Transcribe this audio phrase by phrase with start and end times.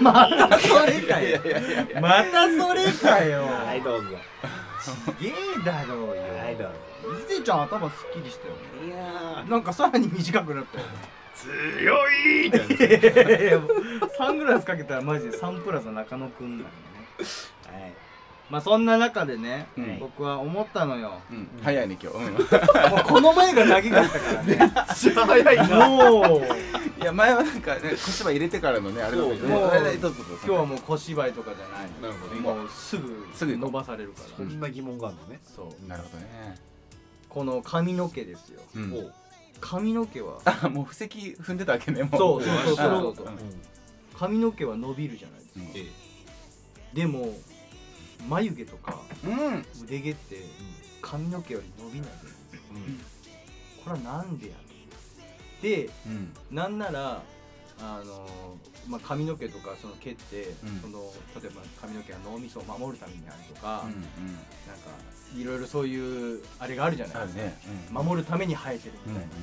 [0.00, 1.40] またそれかよ。
[2.00, 3.42] またそれかよ。
[3.46, 4.10] はいどうぞ。
[4.80, 5.32] すげえ
[5.64, 6.22] だろうよ。
[6.38, 6.90] はいどうぞ
[7.26, 8.94] 伊勢ちゃん頭すっきりしたよね。
[8.94, 10.92] いやなんかさらに短くなったよね。
[11.34, 13.58] 強いって。
[14.16, 16.70] サングラスかけたらマジでサンプラザ中野くんなんよね。
[17.66, 17.92] はい。
[18.50, 19.98] まあそんな中でね、うん。
[20.00, 21.20] 僕は思ったのよ。
[21.30, 21.48] うん。
[21.62, 22.18] 早いね今日。
[22.18, 22.32] うん。
[22.34, 24.72] もうこの前が長かったからね。
[24.86, 25.88] 早いな。
[25.88, 26.42] もう
[27.00, 29.54] いや前はなんかね小芝居入れてからのねあれだけどね。
[29.54, 34.28] もう今日はもう小芝居とかじゃないなるほどもうすぐすぐ伸ばされるから。
[34.36, 35.40] そんな疑問があるのね。
[35.42, 35.88] そう。
[35.88, 36.58] なるほどね。
[37.28, 38.60] この髪の毛ですよ。
[38.76, 39.10] うん。
[39.60, 42.18] 髪の毛はあ もう布石踏んでたわけねもう。
[42.18, 43.16] そうそうそうそう。
[43.16, 43.38] そううん。
[44.18, 45.60] 髪の毛は伸びるじゃないですか。
[45.60, 45.70] うん。
[45.74, 45.86] え
[46.92, 47.34] でも
[48.28, 49.64] 眉毛とかうん。
[49.84, 50.44] 腕毛って
[51.00, 53.32] 髪の毛より伸びないんですよ
[53.84, 54.56] これはなんでや
[55.62, 56.32] でうん。
[56.50, 57.22] なんなら
[57.82, 58.28] あの
[58.88, 60.80] まあ、髪の毛とかその毛って、うん。
[60.80, 63.96] その例えば髪の毛は脳みそを守るためにあるとか、うんうん。
[63.96, 64.50] なんか
[65.36, 67.58] いろいろそういうあれがあるじゃないですか、あるね。
[67.90, 69.34] 守るために生えてるうんみたいな、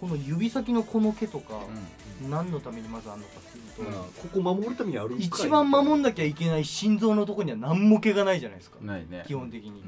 [0.00, 9.24] この指先のこの毛とか、うん何のためにまずあるのかっていうと、まあここ守るためにあるんかい一番守んなきゃいけない心臓のとこには何も毛がないじゃないですか、ね。
[9.26, 9.82] 基本的に、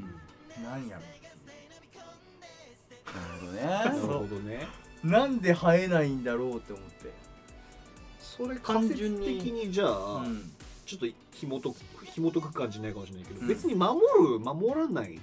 [0.57, 0.63] うん。
[0.63, 1.01] なんやろ
[3.13, 3.61] なるほどね。
[3.69, 7.13] なるほどねなんで生えないんだろうって思って、
[8.19, 9.71] それ単単純的に。
[9.71, 10.51] じゃあ、うん。
[10.85, 13.47] ちょっと紐解く紐解く感じないかもしれないけど、うん。
[13.47, 15.19] 別に守る守らない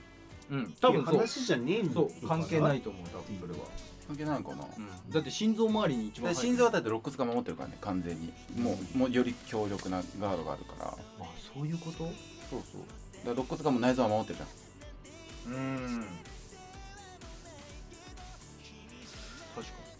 [0.50, 3.68] うん、多分話じゃねえんだそう関係ないいと思う多分それは、
[4.08, 4.64] 関係ないのかな。
[4.76, 8.32] うん、だって心臓周りに一番で心臓はだって肋骨が守ってるからね完全に。
[8.56, 10.86] もうもうより強力なガードがあるから。
[10.88, 10.96] あ
[11.54, 11.98] そういうこと？
[11.98, 12.12] そう
[12.50, 12.60] そう。
[13.24, 16.04] だから肋骨がもう内臓は守ってるじゃんうん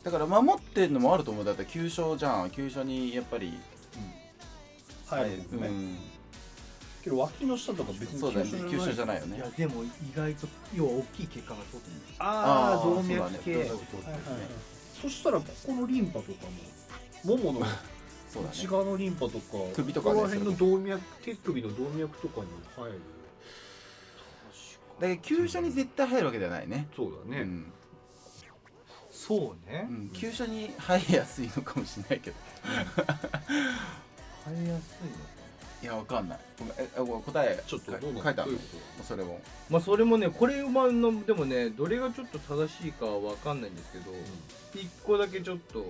[0.03, 1.45] だから守ってるのもあると思う。
[1.45, 2.51] だって急所じゃん。
[2.51, 3.52] 急所にやっぱり
[5.08, 5.70] はい、うん、ね。
[7.02, 8.70] けど脇の下とか別にそうだよね。
[8.70, 9.20] 急所じゃない。
[9.20, 9.33] ないよね。
[9.33, 13.13] にいやでも意外と要は大きい血管が通ってるんですああ動脈そうね。
[13.13, 13.64] そうはいはいはい。
[13.67, 14.47] ね
[15.01, 16.47] そしたらここのリンパとか
[17.24, 17.67] もももの
[18.29, 18.55] そうだね。
[18.55, 19.39] 内側のリンパとか
[19.74, 23.01] 首とかねここら辺の動脈手首の動脈とかに入る。
[25.01, 26.89] だから急所に絶対入るわけではないね。
[26.95, 27.73] そうだね、うん
[29.27, 29.86] そうね。
[29.89, 32.36] うん、急所に入りやすいのかもしれないけど。
[32.64, 32.73] 生
[34.64, 35.31] えやすいのか
[35.83, 36.39] いやわかんない。
[36.58, 36.89] ごめんえ
[37.25, 37.63] 答え。
[37.67, 38.59] ちょっと書いどうな書いてあるの？
[38.59, 39.41] どういうこそれも。
[39.69, 44.11] まあそれもねこれはのでもねどれがちょっと正しいかは分かんないんですけど
[44.75, 45.89] 一個だけちょっとグ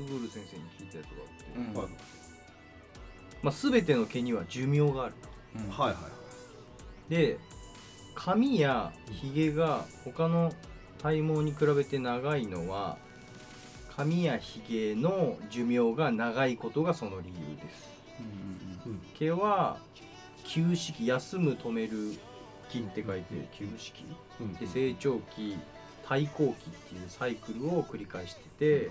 [0.00, 1.82] ーグル先生に聞いたやつがあって、うん。
[1.82, 1.88] はい
[3.42, 5.14] まあ、全ての毛には寿命がある
[5.56, 5.68] うん。
[5.68, 6.08] はいはいは
[7.10, 7.10] い。
[7.10, 7.38] で
[8.14, 10.52] 髪やひげが他の
[11.02, 12.96] 体毛に比べて長いのは
[13.96, 17.90] 髪やひげの寿命が長いことがその理由です。
[18.84, 19.78] うん毛は
[20.44, 22.14] 休止期休む止める
[22.68, 24.04] 期って書いて休止期
[24.40, 24.54] うん。
[24.54, 25.56] で成長期
[26.08, 28.90] 対抗期っていうサイクルを繰り返してて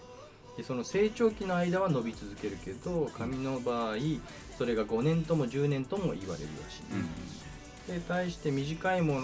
[0.57, 3.95] でその成長期の間は伸び続けるけど髪の場合
[4.57, 6.83] それが5年とも10年とも言われるらしい、
[7.89, 8.01] うん。
[8.01, 9.21] で対して短いもの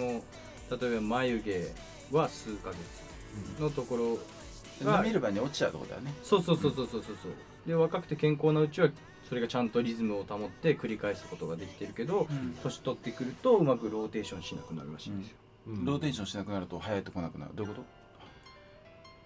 [0.69, 1.68] 例えば眉毛
[2.12, 6.13] は数ヶ月のところうんる場合に落ちちゃうとこだよね。
[6.23, 7.31] そうそうそうそうそうそうそう。
[7.68, 8.90] で若くて健康なうちは
[9.28, 12.28] それがちゃんとリズムを保って繰り返すことができてるけど
[12.63, 15.38] 年取ってくるとうまくローテーションしなくなるらしいんですよ、
[15.68, 15.85] うん。
[15.85, 17.84] ローテーションしなくなると生えてこなくなるどういうこ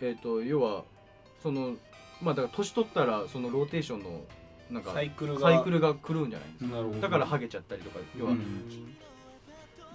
[0.01, 0.83] えっ、と要は
[1.43, 1.75] その
[2.21, 4.21] まあだから年取ったらそのローテーションの
[4.71, 5.41] なんかサイクルが。
[5.41, 7.01] サイクルが狂うんじゃないですか、なるほど。
[7.01, 8.95] だからハゲちゃったりとか要はうん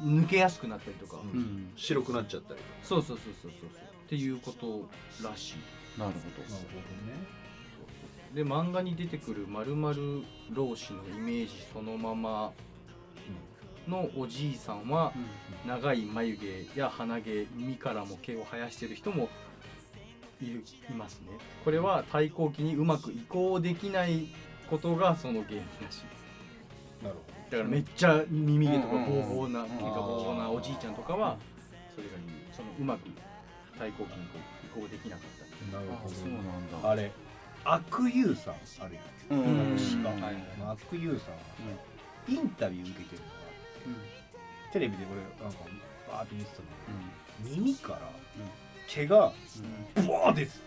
[0.02, 1.40] 抜けやすくなったりとか、うん。
[1.40, 3.70] うん白くなっちゃったりそうそうそうそうそう。
[3.70, 4.88] っていうこと
[5.22, 5.98] らしい。
[5.98, 6.64] なるほなる
[8.30, 12.52] ほで漫画に出てくるまるまる老子のイメージそのまま
[13.88, 15.12] のおじいさんは
[15.64, 19.28] ど長い眉毛や鼻毛耳からも毛を生やしてる人も
[20.42, 21.28] いるいますね。
[21.64, 24.26] これは対抗期にうまく移行できない
[24.68, 26.00] ことがその原因らしい。
[27.02, 27.20] どなる
[27.50, 31.36] だからめっちゃ耳毛とかボーボーな毛がボーボーなおじいちゃんとかは
[31.94, 33.08] それが理由そのうまく
[33.78, 34.38] 対抗期にこ
[34.74, 35.24] う移行できなかっ
[35.70, 35.76] た。
[35.78, 36.78] なるほあそうなんど。
[36.82, 37.10] だあれ
[37.64, 38.54] 悪友さん
[38.84, 39.00] あるよ
[39.30, 39.38] うん。
[39.38, 39.76] うん
[40.68, 41.40] 悪友さんは
[42.28, 43.42] インタビュー受けてるのがあ
[44.32, 45.04] ってテレビで
[45.38, 45.60] 俺なんか
[46.10, 46.64] バーって見てたの。
[47.56, 48.00] 耳から
[48.88, 49.32] 毛が
[49.94, 50.58] ブワー出てて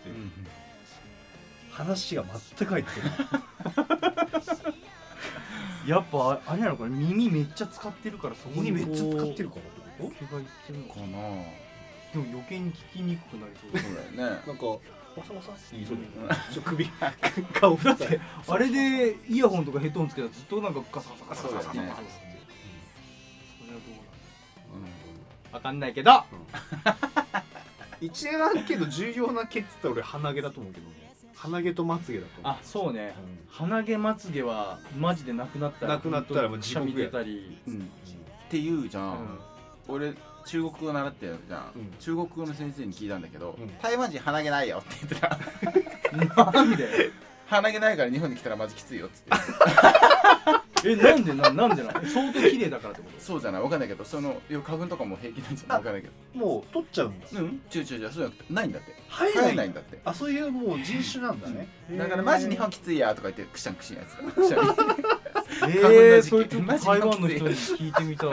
[1.70, 2.24] 話が
[2.58, 3.10] 全く入ってない
[5.86, 8.70] やっぱあれなのこれ耳めっちゃ使ってるからそこに。
[8.70, 14.42] 耳めっちゃ使ってるるからってこ毛がいってるのかかなでも余計に聞きにくくなりそう そうだよね。
[14.46, 14.78] なんかわ
[15.26, 16.36] さわさって言いそううんだよね。
[16.52, 16.88] ちょ首
[17.52, 22.10] 顔だってあれでイヤホンとかヘッドホンつけたらずっとなんかガサガサガサガサガサガサって。
[23.58, 24.86] それはどうなの？
[24.86, 25.54] うん。
[25.54, 26.12] わかんないけど。
[28.00, 31.09] 一番けど重要な毛って言ったら俺鼻毛だと思うけどね
[31.42, 32.52] 鼻毛とまつげだと思う。
[32.52, 33.14] あそうね。
[33.18, 33.38] うん。
[33.48, 36.92] 鼻毛まつげはマジでなくなったらなくなったらもう地獄や。
[36.92, 37.58] くしゃみ出たり。
[37.66, 37.78] うん。
[37.78, 37.80] っ
[38.50, 39.38] ていうじゃん、うん。
[39.88, 40.12] 俺
[40.44, 41.92] 中国語習ってるじゃん、うん。
[41.98, 43.78] 中国語の先生に聞いたんだけど、うん。
[43.80, 46.52] 台湾人鼻毛ないよって言ってた。
[46.52, 47.10] なんで？
[47.46, 49.30] 鼻毛ないから日本に来たらマジきついよっつって
[50.86, 52.04] えなんでななんでなの？
[52.06, 53.20] 相当綺麗だからってこと？
[53.22, 53.62] そうじゃない。
[53.62, 55.78] わかんないけどその花粉とかも平気なんじゃない？
[55.78, 56.38] わかんないけど。
[56.38, 57.60] もう取っちゃうんだうん？
[57.74, 58.44] 違う違う違うそうじゃなくて。
[58.52, 58.68] ない。
[58.68, 58.94] んだって。
[59.10, 59.98] 生生えないんだって。
[60.04, 61.68] あそういうもう人種なんだね。
[61.96, 64.60] だからマジ日本きついやとか言ってくしゃんくしんやつくしゃん
[65.68, 66.28] えー、時期。
[66.30, 68.30] それちょっとマジ台湾の人に聞いてみたい。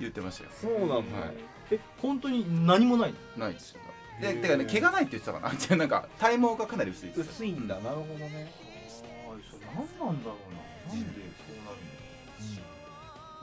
[0.00, 0.50] 言ってましたよ。
[0.60, 1.00] そうなんだ、はい。
[1.72, 3.46] え本当に何もないの？
[3.46, 3.80] ないですよ。
[4.20, 5.54] でてかね毛がないって言ってたかな。
[5.54, 7.74] じゃあなんか体毛がかなり薄いです薄いんだ。
[7.80, 8.50] なるほどね。
[9.28, 10.45] あーそれ何なんだろう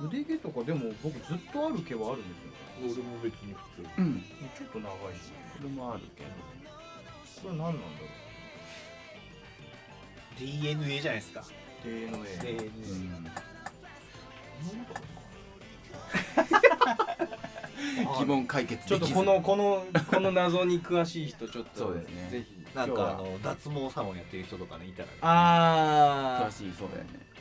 [0.03, 2.53] 腕毛とかでも僕ずっとある毛はあるんですよ。
[2.83, 3.89] 俺も別に普通。
[3.97, 4.21] うん。
[4.57, 5.31] ちょっと長いし。
[5.57, 6.29] それもあるけど。
[7.43, 7.87] これ何なんだろ
[10.39, 11.41] DNA じゃないですか。
[11.41, 11.43] う
[11.83, 12.11] DNA
[12.41, 13.27] DNA うん。
[18.07, 22.29] あ疑問解決ちょっとこのこのこの謎に詳しい人ちょっとそうですね。
[22.31, 22.75] ぜひ。
[22.75, 23.07] なん今日は。
[23.15, 25.13] かあの脱毛サロンやってる人とかねいたらね。
[25.21, 27.32] あ詳しいそうだよねー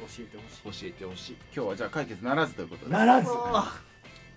[0.00, 0.82] 教えてほしい。
[0.82, 1.36] 教えてほしい。
[1.54, 2.92] 今日はじゃあ解決ならずということで。
[2.92, 3.28] ならず。
[3.32, 3.80] あ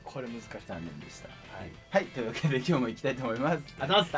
[0.04, 0.48] これ難しい。
[0.68, 1.30] 残念でした。
[1.30, 1.72] はい。
[1.90, 3.60] はいというわけで今日も行きたいと思います。
[3.80, 4.12] あざっす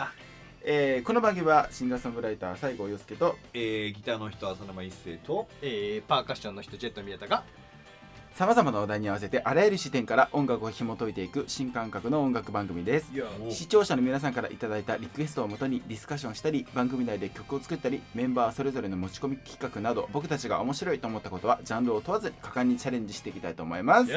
[0.68, 7.44] えーこの番組はシンガーソングライター西郷陽介とえー、ギターの人浅沼一生とえー、パーカッションの人ジェット宮田が
[8.36, 13.10] さまざまなお題に合わせてあらゆる視点から音楽を紐解いていく新感覚の音楽番組です。
[13.50, 24.12] 視聴者の皆さんからいただいたリクエストをもとにディスカッションしたり番組内で曲を作ったりメンバーそれぞれの持ち込み企画など僕たちが面白いと思ったことはジャンルを問わず果敢にチャレンジしていきたいと思います。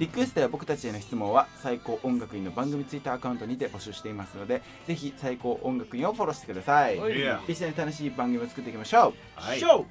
[0.00, 6.98] リクエストや僕たちへの質問は最高音楽院の番組ツイッターアカウントにて募集していますのでぜひ最高音楽院をフォローしてください。
[6.98, 7.52] はい。
[7.52, 9.12] 一緒に楽しい番組を作っていきましょう。
[9.36, 9.60] はい。
[9.60, 9.86] というわ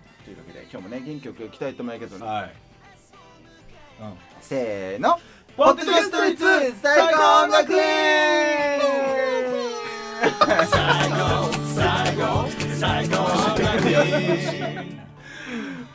[0.47, 2.72] けで今日もね元気よくいきたいと思うけど、はい
[4.41, 5.19] せーの。
[5.55, 6.43] ポッドキャスト率
[6.81, 8.81] 最高音楽園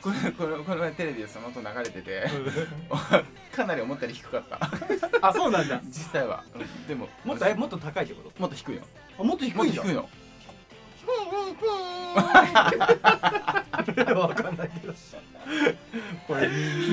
[0.00, 2.24] これこれこの前テレビでその音流れてて
[3.52, 4.60] かなり思ったより低かった
[5.28, 8.82] あそうなんだ実際は、うんでももっとえもっと高いってこともっと低いよ
[9.18, 10.08] あもっと低いんだもっと低いの
[14.20, 14.94] わかんないけど
[16.26, 16.50] これい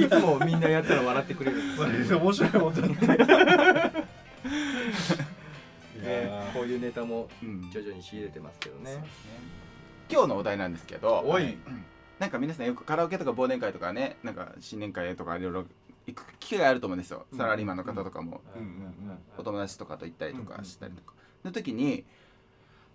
[0.10, 1.58] つもみんなやったら笑ってくれる。
[1.58, 3.08] んですよ面白いもんだって
[6.06, 7.70] ねこういうネタもうん。
[7.72, 8.92] 徐々に仕入れてますけどね。
[8.92, 9.32] そうですね。
[10.10, 11.44] 今日のお題なんですけどおい。
[11.44, 11.86] うん。
[12.20, 15.66] なんか皆さんよくカラオケとか忘年会とかねなんか新年会とかいろいろ
[16.08, 17.38] 行く機会があると思うんですよ、うん。
[17.38, 18.94] サラリーマンの方とかも、うん。
[19.38, 21.14] お友達とかと行ったりとかしたりとか、
[21.44, 22.06] の時に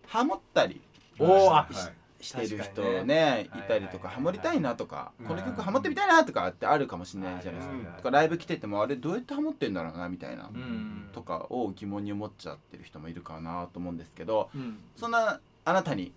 [0.07, 0.81] ハモったり
[1.19, 1.75] おはい
[2.21, 3.05] してる人ね。
[3.05, 5.27] ねいたりとかハモりたいなとかうん。
[5.27, 7.85] この曲ハモってみたいなとかってあるかもしれないじゃないですうん。
[7.85, 14.79] かとかライブ来ててもあれどうやってハモってんだろうなみたいなうんとかを疑問に思っちゃってる人もいるかなと思うんですけどうん。
[14.97, 16.13] そんなあなたに。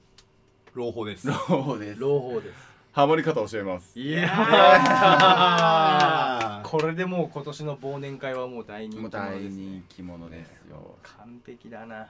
[0.73, 1.27] 朗報です。
[1.27, 1.99] 朗報です。
[1.99, 2.73] 朗報です。
[2.93, 3.99] ハモり方を教えます。
[3.99, 4.29] いや
[6.63, 9.63] これでもう今年の忘年会はもう大人気もう大者ですね。
[9.63, 10.95] 人気者ですよ。
[11.01, 12.07] 完璧だな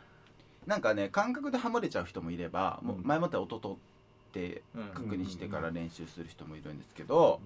[0.66, 3.78] なんかね感覚でハモれちゃう人もいればもう前もって音取っ
[4.32, 7.40] てうん確認してから練習する人もいるんですけど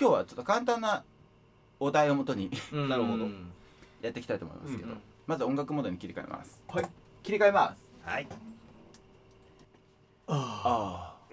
[0.00, 1.04] 今日はちょっと簡単な
[1.80, 2.88] お題をもとにうん。
[2.90, 3.24] なるほど。
[3.24, 3.50] うん
[4.02, 6.62] やっていきたいと思いますけど、うんまず音楽モードに切り替えます。
[6.68, 6.84] はい。
[7.22, 7.88] 切り替えます。
[8.02, 8.26] はい。
[10.26, 11.24] ああ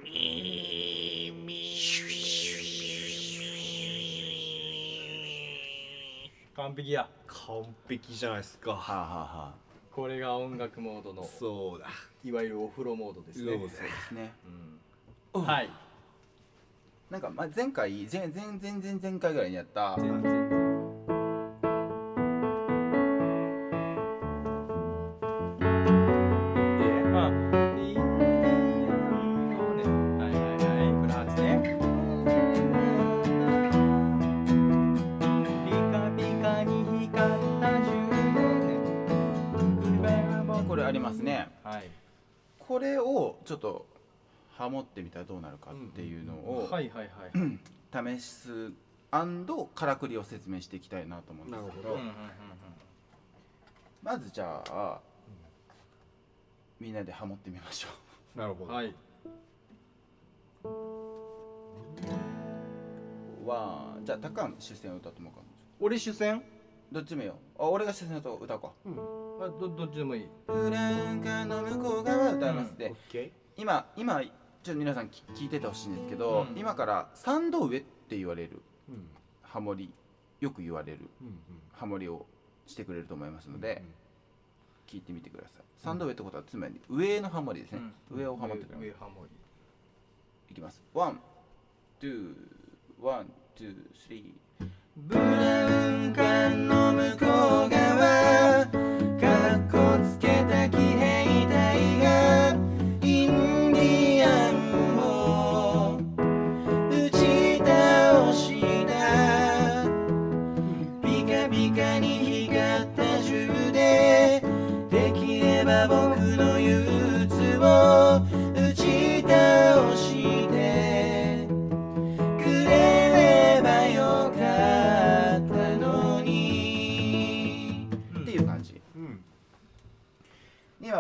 [6.56, 7.10] 完璧や。
[7.28, 8.72] 完璧じゃないですか。
[8.72, 9.54] はあはあは
[9.92, 11.88] これが音楽モードのそうだ。
[12.24, 13.52] いわゆるお風呂モードですね。
[13.52, 14.34] そうですね。
[15.34, 15.44] うん。
[15.44, 15.70] はい。
[17.10, 20.61] なんかまあ前回前前前前前回ぐらいにやった全然
[42.82, 43.86] れをちょっと
[44.58, 47.60] ハモってみたらどうなるかっていうのをはいはいはい
[48.20, 48.72] 試す
[49.76, 51.98] からくりを説明していきたいなと思うんですけど。
[54.04, 55.00] まずじゃあ
[56.80, 57.90] みんなでハモってみましょ
[58.36, 58.96] なるほど、はい。
[64.04, 65.48] じゃあタカン主戦を歌ってもらおうか
[65.80, 66.42] 俺主戦？
[66.92, 67.36] どっちもよ？
[67.60, 68.72] あ俺が主戦と歌おうか。
[68.86, 70.28] うんあどどっちでもいい。
[70.46, 72.94] ブラウン管の向こう側歌いますで、
[73.58, 74.32] 今今ちょっ
[74.64, 76.60] と皆さんき聞いててほしいんですけど、うん。
[76.60, 78.62] 今から三度上って言われる。
[78.90, 79.08] ーうん。
[79.42, 79.92] ハモリ
[80.42, 81.10] よく言われる。
[81.22, 81.40] うん
[81.74, 82.28] ハモリを
[82.68, 83.82] してくれると思いますのうんで、
[84.88, 85.64] 聞いてみてください。
[85.80, 87.80] 三度上ってことはつまり上のハモリですね、
[88.12, 88.20] うん。
[88.20, 88.88] 上をハモってください。
[88.88, 89.30] 上ハモリ。
[90.52, 90.84] いきます。
[90.94, 91.20] One
[92.00, 94.68] two one two three。
[94.98, 97.91] ブラウン管の向こう側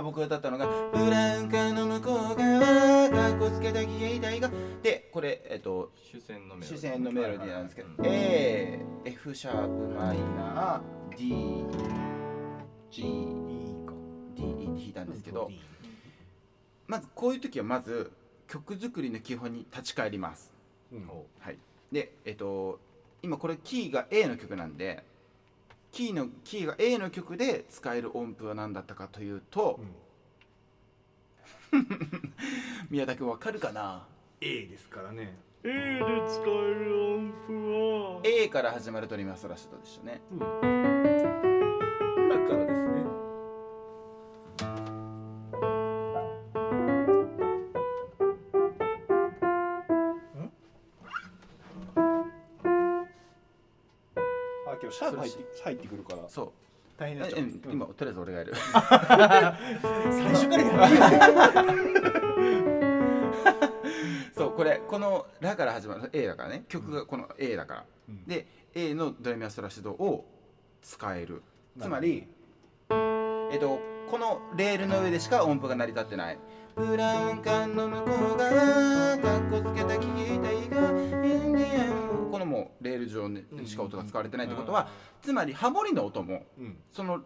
[0.03, 4.49] 僕が歌ったのが「ブラウン管の向こう側かっこつけた騎兵隊が」
[4.83, 8.05] でこれえっと主戦のメロディのメロディーなんですけどうん。
[8.05, 11.65] A F シャープマイナー D
[12.89, 13.07] G いい
[13.85, 13.93] か
[14.35, 15.59] D 弾いたんですけどいい
[16.91, 18.11] まずこういう時はまず
[18.49, 20.51] 曲作りの基本に立ち返ります。
[20.91, 21.07] うん。
[21.39, 21.57] はい。
[21.89, 22.81] でえっと
[23.23, 25.01] 今これキーが A の曲なんで
[25.93, 29.79] キーのキーが A の曲で使える音符は何だったかというと
[31.71, 31.79] うん。
[32.91, 34.05] 宮田君わかるかな
[34.41, 35.37] ？A ですからね。
[35.63, 35.73] A で
[36.27, 37.53] 使える音符
[38.15, 38.21] は。
[38.25, 40.19] A から始まるドレミファソラシドでしたね。
[40.29, 40.39] うん。
[40.39, 40.45] だ
[42.49, 42.80] からです
[55.01, 56.29] シャープ入って入ってくるから。
[56.29, 56.51] そう。
[56.95, 57.61] 大変になっちゃう、ん。
[57.71, 58.53] 今とりあえず俺がやる。
[58.55, 58.69] 最
[60.29, 60.69] 初からや
[61.19, 61.91] る。
[64.35, 66.65] そうこれこの「ラ」から始まる A だからね。
[66.67, 68.25] 曲がこの A だから、うん。
[68.25, 70.25] で A のドレミファソラシドを
[70.83, 71.41] 使える。
[71.79, 72.27] つまり
[72.89, 73.79] えっと
[74.11, 76.37] このレールの上でしか音符が成り立ってない
[76.75, 78.03] ブラウン管の向こ
[78.35, 84.89] う側かっこつけた騎兵隊がインディアンこのもうレール上でしか音が使われてないってことは、
[85.21, 86.77] つまりハモリの音もうん。
[86.91, 87.21] その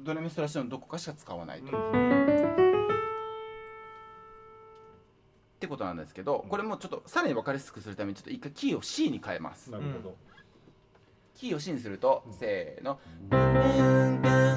[0.00, 2.88] ドレミファソラシドのどこかしか使わないと、っうん。
[5.60, 9.70] てことなんですけどこれもちょっとさらに分かりやすくするためにちょっと一回キーを C に変えます。
[9.70, 10.16] なるほど、
[11.34, 12.32] キーを C にすると、うん。
[12.34, 13.00] せーの「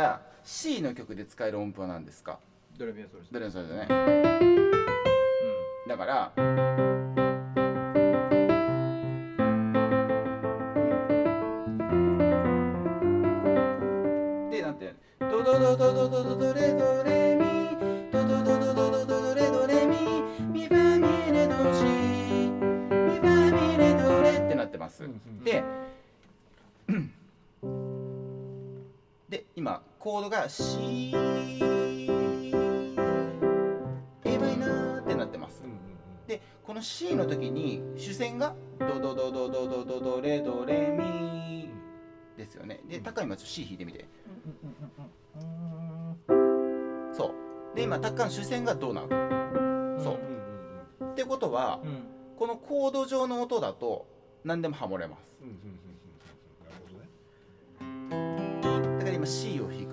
[0.00, 2.38] ら C の曲で使える音符は何ですか？
[2.78, 3.86] ドレミファソラシどれもそれだね。
[5.86, 6.32] ドだから
[14.50, 17.44] でなんてドドドドドドドドレドレミ
[18.12, 18.59] ドドドドドドド
[30.10, 31.18] コードが C エ
[34.38, 35.62] マイナーってなってます。
[36.26, 41.70] でこの C の時に主線がドドドドドドドドレドレミ
[42.36, 42.80] ですよね。
[42.88, 43.04] でうん。
[43.04, 44.08] 高い今ちょっと C 弾いてみて。
[47.12, 47.76] そう。
[47.76, 49.14] で今高の主線がドなわけ
[50.02, 50.18] そう。
[51.12, 52.02] ってことはうん。
[52.36, 54.08] このコード上の音だと
[54.42, 55.20] 何でもハモれます。
[58.98, 59.89] だから今 C を弾く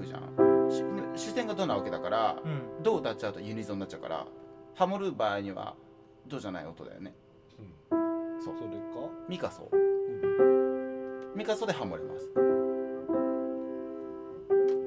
[1.37, 2.83] 線がドなわけだからうん。
[2.83, 4.25] ドを歌っちゃうとユニゾンになっちゃうから
[4.73, 5.75] ハモる場合には
[6.25, 7.13] ドじゃない音だよね。
[7.91, 8.41] うん。
[8.41, 8.55] そう。
[8.57, 8.75] それか？
[9.29, 9.69] ミカソ。
[9.71, 11.33] うん。
[11.35, 12.31] ミカソでハモれます。
[12.35, 12.41] う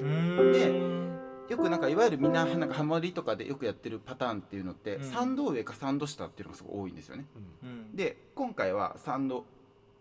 [0.04, 0.52] ん。
[0.52, 5.02] でよくなんかいわゆるみんななんかハモリとかでよくやってるパターンっていうのって、うん。
[5.02, 7.24] 3度上か3度下っていうのがすごい多いんですよね。
[7.62, 7.68] うん。
[7.68, 9.44] うんで今回は3度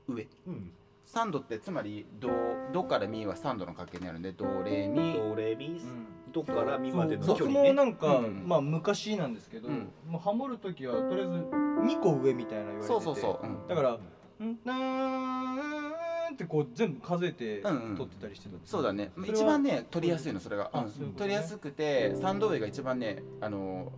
[0.08, 0.28] 上。
[0.48, 0.72] うん。
[1.08, 2.30] 3度ってつまりド
[2.72, 7.74] ドからミは3度の掛けにあるんでドレミドレミうんドからミまでの距離ね。
[7.74, 8.44] なんか、うん。
[8.46, 9.92] まあ昔なんですけど、うん。
[10.08, 13.68] もうハモる時はとりあえず2個上みたいな言われててそうそうそう、うん。
[13.68, 13.92] だから
[14.46, 17.96] 「んたーんってこう全部数えてうんうん。
[17.98, 19.12] 取ってたりしてたんですそうだね。
[19.26, 20.86] 一番ね取りやすいのそれが、うん。
[20.86, 20.92] ね。
[21.18, 23.92] 取りやすくて三度上が一番ねあの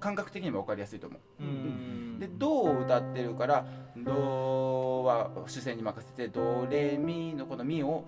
[0.00, 1.42] 感覚的にも分かりやすいと思う。
[1.42, 2.18] うん。
[2.18, 8.04] で「ド」を歌ってるから「ド」は主戦に任せて「ドレミ」のこの「ミ」を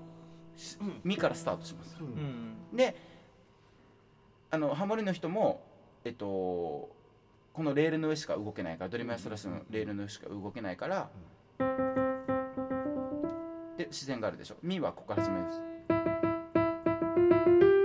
[0.61, 1.97] しうん「ミ」からスタートします。
[2.73, 2.95] で
[4.53, 5.63] あのハモリの人も
[6.05, 6.27] えっと
[7.53, 11.11] このレールの上しか動けないからドレミアストラッシュのレールの上しか動けないから
[13.77, 15.63] で自然があるでしょ「ミ」はここから始めるんです。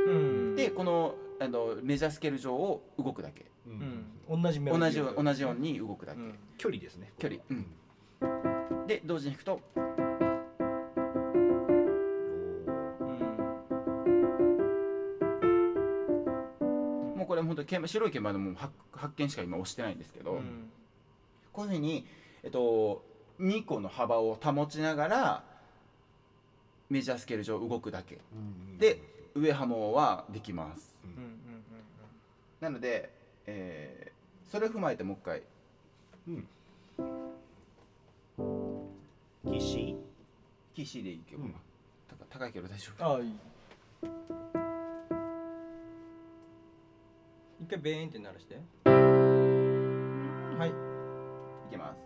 [0.08, 0.14] う
[0.54, 0.56] ん。
[0.56, 3.46] でこのあのメジャースケール上を動くだけ。
[3.68, 4.40] ううん。
[4.40, 6.36] ん同じメロデ同じ同じように動くだけ、うん。
[6.58, 7.12] 距離ですね。
[7.18, 7.42] 距離。
[7.50, 8.88] うん。
[8.88, 9.62] で同時に弾くと
[17.56, 20.70] 本当に鍵盤白い鍵盤でもう発発見しか今押してないんですけど、うん。
[21.54, 22.06] こういうふうに、
[22.44, 23.06] えっと、
[23.40, 25.44] 2個の幅を保ちながら
[26.90, 28.20] メジャースケール上動くだけ。
[28.34, 29.00] うんで
[29.34, 30.96] 上ハモはできます。
[31.04, 31.12] うん。
[31.12, 31.36] うんうん
[32.62, 33.10] なので、
[33.48, 34.16] えー
[34.52, 35.42] それを踏まえてもう一回。
[39.52, 39.96] 岸
[40.74, 41.56] キー C でいいけど、うん。
[42.08, 43.06] 高高いけど大丈夫。
[43.06, 43.36] ああいい
[47.62, 48.56] 一回ベーンって鳴らして。
[48.86, 50.70] はい。
[51.68, 52.05] いけます。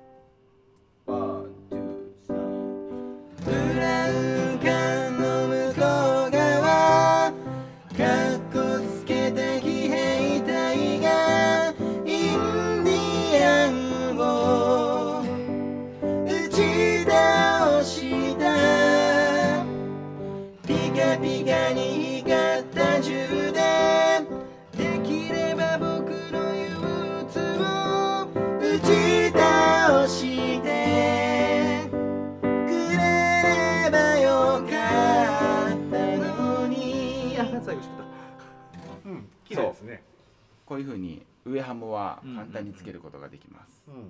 [40.79, 44.03] ういうふうに上ハモは簡単につけることができます、うんうん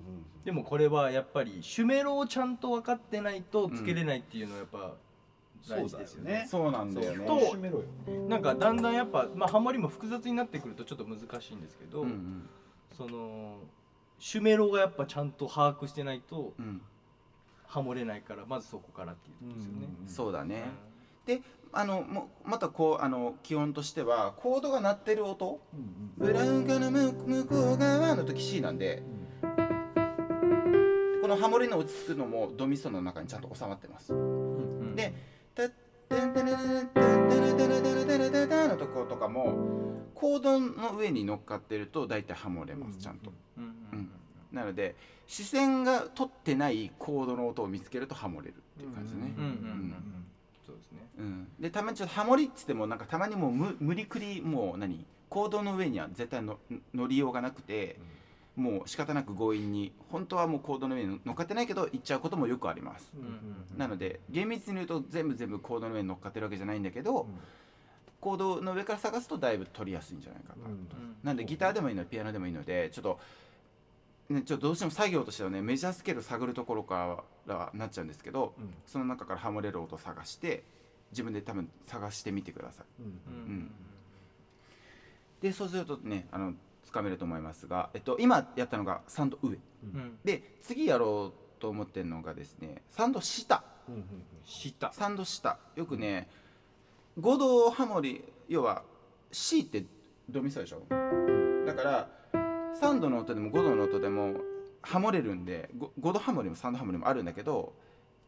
[0.46, 4.94] でもこれはやっぱりシュメロをちゃんと分かってないとつけれないっていうのはやっぱ
[5.68, 6.48] 大事ですよね。
[6.50, 7.28] そうなんだよね。
[7.28, 7.40] そう。
[7.40, 7.84] と締めろよ
[8.28, 12.50] なんかだんだんやっぱ、まあ、ハモリも複雑になってくるとちょっと難しいんですけど、うんうん。
[12.98, 13.58] その
[14.18, 16.82] シュメロがやっぱちゃんと把握してないとうん。
[17.68, 19.88] ハモれないからまずそこからっていうことですよね。
[20.08, 20.64] そうだね、
[21.28, 21.32] う
[21.72, 29.04] あのもまたこうあの基本としてはコードが鳴ってる音うんブラウン管の向向こう側の時 C なんで
[31.22, 34.14] このハモリの落ち着くのもドミソの中にちゃんと収まってます。
[34.14, 35.14] んで
[35.54, 35.72] タッ
[36.10, 39.54] タンタラララタラタラタラタラタラタのところとかも
[40.16, 43.32] コードの上に乗っかってると大体ハモれますちゃんと
[44.52, 44.96] なので
[45.28, 49.32] 視線が取ってないコードの音を見つけるとハモれるっていう感じね
[50.80, 51.00] ですね。
[51.20, 56.58] うん、でたまにちょっとハモリっつってもなんかたまにもう無無理くりもう何コードの上には絶対の
[56.94, 58.00] 乗りようがなくて
[58.56, 67.28] もう仕方なく強引に本当はもうコードの上に乗っかってないけど行っちゃうこともよくあります、うんうんなので厳密に言うと全部全部コードの上に乗っかってるわけじゃないんだけど、
[68.20, 70.88] コードの上から探すとだいぶ取りやすいんじゃないかな、うんうん。
[71.24, 73.20] なんでギターでもいいのでピアノでもいいのでちょっと、
[74.30, 77.24] ね、ちょっとどうしても作業としてはねメジャースケールを探るところから
[77.74, 78.74] なっちゃうんですけどうん。
[78.86, 80.64] その中からハモれる音を探して
[81.12, 82.86] 自分で多分探してみてください。
[83.02, 83.06] うん。
[83.06, 83.10] う
[83.54, 83.72] ん。
[85.42, 89.50] でそうするとねあのつかめると思いますが、えっと、今やったのが3度上。
[89.50, 90.00] うん。
[90.00, 90.20] うん。
[90.24, 93.64] で次やろうと思ってるのがですね3度下。
[93.88, 94.04] うんうん
[94.46, 94.88] した。
[94.90, 95.58] 3度下。
[95.76, 96.28] よくね
[97.20, 98.84] 5度ハモリ要は
[99.32, 99.84] C って
[100.30, 100.82] ドミソでしょ
[101.66, 102.10] だから
[102.80, 104.34] 3度の音でも5度の音でも
[104.82, 107.74] ハモれるんで 5, 5度ハモリも3度ハモリもあるんだけど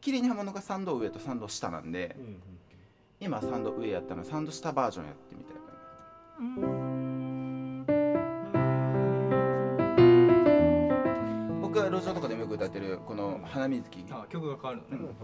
[0.00, 2.42] 綺麗にハモるのが3度上と3度下なんでうんうん
[3.20, 5.60] 今3度上やったの3度下バージョンやってみたいと
[6.40, 6.72] 思いま
[11.58, 15.14] す僕が路上とかでもよく歌ってるこの「花水木」あ曲が変わるのね。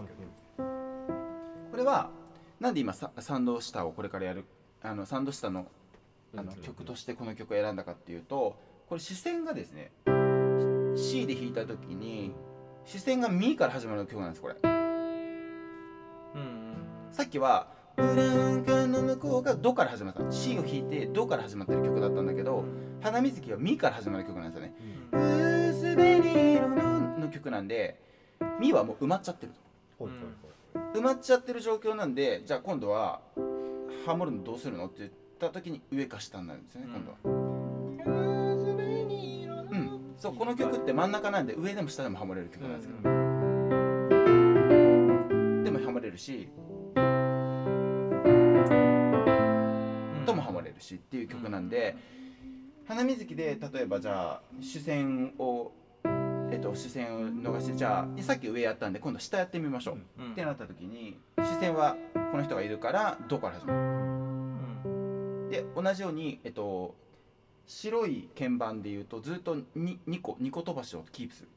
[1.71, 2.09] これは
[2.59, 4.45] なんで今さ3度下をこれからやる
[4.81, 5.67] あの3度下の
[6.35, 6.61] あのうん。
[6.61, 8.55] 曲としてこの曲を選んだかっていうと
[8.87, 9.91] これ視線がですね
[10.99, 12.33] C で弾いた時に
[12.85, 14.55] 視線が「ミ」から始まる曲なんですこれ。
[14.61, 16.75] うんうん。
[17.11, 20.29] さっきは「ブラウン管の向こう」が「ド」から始まった。
[20.31, 22.63] C を弾いて「ド」から始まってる曲だったんだけど
[23.01, 24.73] 「花水木」は「ミ」から始まる曲なんですよね
[25.71, 27.99] 「薄紅色の」の曲なんで
[28.59, 29.53] 「ミ」はもう埋まっちゃってる
[29.97, 30.03] と。
[30.03, 30.33] はいはいはい
[30.93, 33.21] 埋まっちゃってる状況なんでじゃあ今度は
[34.05, 37.17] ハモるのどうするのって言った時に上か下になるんですよね今度は。
[37.53, 37.58] うん
[40.19, 43.19] そうこの曲って真ん中なんで上でも下でもハモれる曲なんですけど、
[46.09, 46.49] れるし。
[46.95, 46.99] う
[50.21, 50.23] ん。
[50.25, 51.95] ともハモれるしっていう曲なんで、
[52.87, 55.71] 花水木で例えばじゃあ主戦を
[56.51, 61.95] えっと主戦を逃してじゃあさっき上やったんで今度下やってみましょう、うんってなった時に主戦は
[62.31, 63.83] この人がいるから「ど」から始まるう
[65.45, 65.49] ん。
[65.51, 66.95] で同じようにえっと
[67.71, 71.49] 白い鍵盤で言うとずっと 2, 2個2個飛ばしをキープする。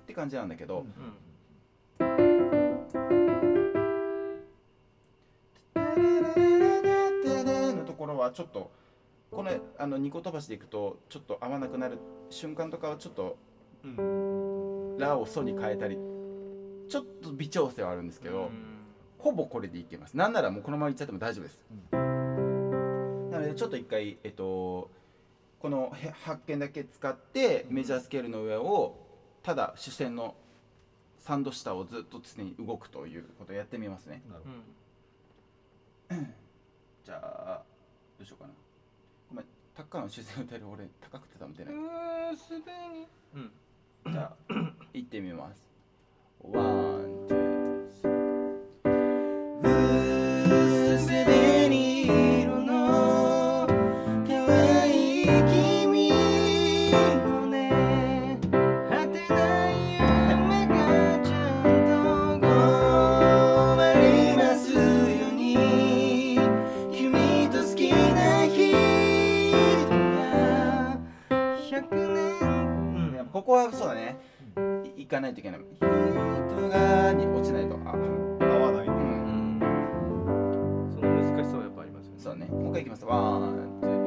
[0.00, 0.86] って感じなんだけど、
[7.74, 8.70] のところはちょっと
[9.30, 11.98] このあの2個飛ばしでいくとちょっと合わなくなる
[12.30, 13.36] 瞬間とかはちょっと
[13.84, 14.98] うん。
[14.98, 15.96] ラをソに変えたり
[16.88, 18.50] ちょっと微調整はあるんですけど、
[19.18, 20.16] ほぼこれでいけます。
[20.16, 21.60] なんならもうこのままいっちゃっても大丈夫です、
[21.92, 21.98] な
[23.38, 24.90] のでちょっと一回えっと
[25.60, 28.96] このへ発見だけ使ってメジャースケールの上を
[29.42, 30.34] ただ主線の
[31.20, 34.22] 3度下をずっと常に動くということをやってみますね。
[34.28, 34.50] なるほ
[36.10, 36.34] うん。
[37.04, 37.62] じゃあ
[38.18, 38.54] どうしようかな
[39.78, 41.74] タッカーの主線を歌える俺高くて多分出ない。
[43.34, 43.52] うん
[44.12, 44.54] じゃあ
[44.92, 45.70] 行ってみます。
[46.42, 47.37] ワン
[75.08, 75.60] 行かないといけない。
[75.80, 77.76] 人がに落ちないと。
[77.76, 77.92] あ
[78.38, 79.58] ど合わないねうん。
[79.58, 82.18] うんその難しさはやっぱありますよね。
[82.18, 82.44] そうね。
[82.44, 83.06] もう一回いきます。
[83.06, 83.97] ワンツー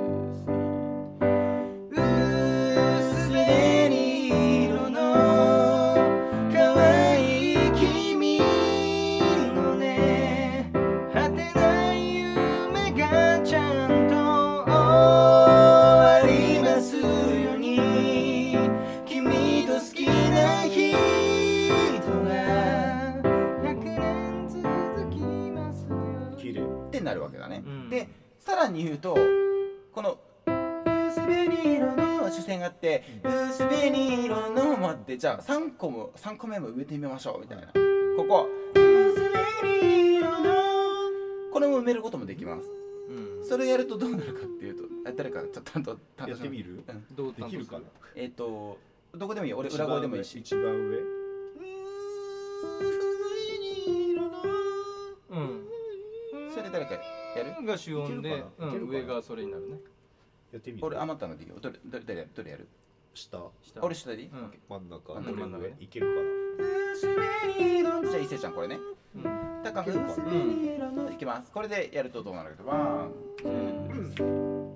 [35.21, 37.67] じゃあ3個も3個目も植えてみましょうみたいな。
[37.67, 38.49] ここ。
[41.53, 42.67] これも埋めることもできます。
[43.07, 43.47] うん。
[43.47, 46.83] それやるとどうなるかっていうとあ誰かちょっと担当担当やってみる？
[46.87, 47.05] うん。
[47.15, 47.83] どうできるかな？
[48.15, 48.79] えっ、と
[49.15, 49.59] どこでもいいよ。
[49.59, 50.39] 俺裏声でもいいし。
[50.39, 50.97] 一番上？
[55.29, 55.67] うん。
[56.51, 56.99] それ誰かや
[57.59, 57.63] る？
[57.67, 58.65] が主音でいけるかな？
[58.65, 58.71] うん。
[58.71, 58.99] いけるかな？
[59.01, 59.77] 上がそれになるね。
[60.51, 60.87] やってみる？
[60.87, 61.57] 俺余ったのでいいよ。
[61.61, 62.67] どれどれどれどれやる？
[63.13, 63.37] 下。
[63.61, 63.81] 下。
[63.81, 64.29] 俺下でいい、
[64.69, 65.13] 真ん中。
[65.13, 65.57] 真ん中。
[65.57, 65.87] 俺上い。
[65.87, 68.79] けるかー薄紅色のじゃあ伊勢ちゃんこれね。
[69.15, 69.23] うん。
[69.63, 69.91] 高く。
[69.91, 69.93] い
[71.17, 71.51] きます。
[71.51, 74.71] これでやるとどうなるかワンツー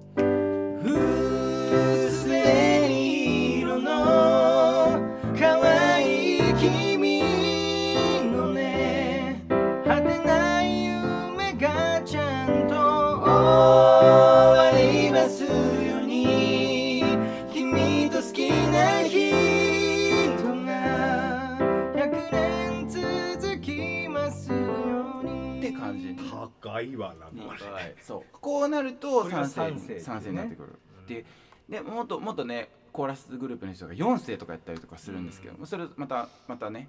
[28.01, 28.23] そう。
[28.39, 30.01] こうなるとこれが三世三世っていうね。
[30.01, 30.79] 三世になってくる。
[31.07, 31.25] で
[31.69, 36.87] でもっともっとねコーラスグループの人が4世とかやったりとかするんですけど、それまたまたね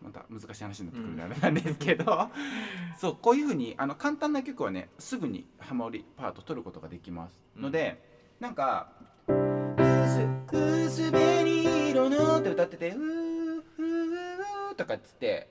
[0.00, 2.28] また難しい話になってくるんであれなんですけど、
[2.98, 8.02] そうこういうふうにあの簡単な曲はねすぐにハモリパート取ることができますので、
[8.38, 8.92] なんか
[9.26, 15.48] 「薄薄紅色の」って歌ってて「うーうーうー」とかっつって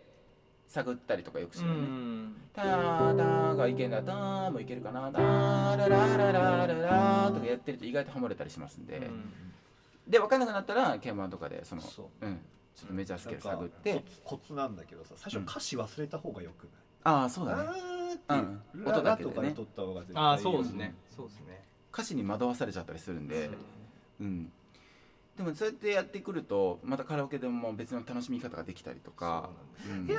[0.72, 1.82] 探ったりとかよくすうるよね。
[1.88, 2.36] ん。
[2.54, 9.24] ターターがいけんだターもいけるかなターララララララとかやってると意外とハモれたりしますんで、うん。
[10.08, 12.26] で分かんなくなったら鍵盤とかでそのそう。
[12.26, 12.40] うん
[12.74, 13.94] ちょっとメジャースケール探って。
[13.96, 16.72] コツコツなんだけどさ最初歌詞忘れた方がよくない？
[17.04, 17.64] ああそうだね。
[18.30, 18.88] ううん。
[18.88, 19.54] 音だけでね。
[20.16, 20.96] ああそうですね。
[21.14, 21.62] そうですね。
[21.94, 23.50] 歌詞に惑わされちゃったりするんで。
[24.22, 24.24] う。
[24.24, 24.50] ん。
[25.38, 29.50] でもそうやってやってくるとまたカラオケでも別の楽しみ方ができたりとか。
[29.86, 30.18] うんすっ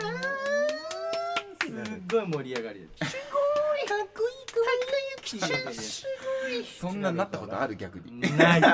[2.13, 3.89] ごい盛り上がりですごい。
[3.89, 6.65] かっこいいかっこいい。
[6.65, 8.21] そんなになったことある逆に。
[8.37, 8.61] ない。
[8.61, 8.73] ない。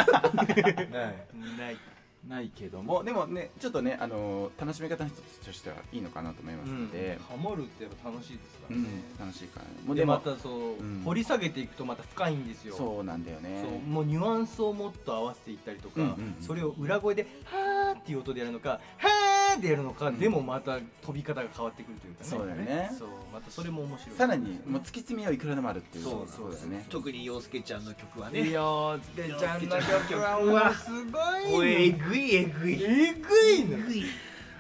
[2.29, 2.51] ない。
[2.55, 8.67] けどもでもねちょっとねあの楽しみ方の一つとしてはいいのかなと思いますので、ハモるってやっぱ楽しいですか。
[8.71, 9.67] らうんね、楽しいから。
[9.67, 11.03] ねもうでまたそう、うん。
[11.05, 12.75] 掘り下げていくとまた深いんですよ。
[12.77, 13.63] そうなんだよね。
[13.63, 16.37] そうもうニュアンスをもっと合わせていったりとか、うんうんうん。
[16.41, 19.18] それを裏声で「はーっていう音でやるのか「はー
[19.59, 20.19] ってやるのか、うん。
[20.19, 22.31] でもまた飛び方が変わってくるというかね。
[22.31, 22.91] そうだよね。
[22.99, 24.17] そうまたそれも面白い。
[24.17, 26.05] さらにもう突き詰めはいくらでもあるっていう。
[26.05, 26.87] そうそうだよね。
[26.89, 32.83] 特に陽介ちゃんの曲はいやねーつけちゃんの曲はもうすごいおいえぐいえぐい。
[32.83, 33.79] えぐいの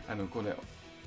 [0.08, 0.54] あのこれ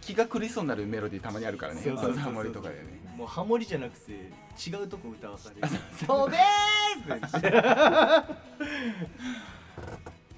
[0.01, 1.81] 気が狂いそうになるメロディーたまにあるからね。
[1.81, 2.23] そうそうそうそう。
[2.23, 2.81] ハモリとかでね。
[3.17, 5.67] もうハモリじゃなくて違うとこ歌わされる。
[5.99, 6.41] そ飛べー